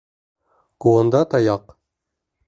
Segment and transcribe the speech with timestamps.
[0.85, 1.69] Ҡулында таяҡ.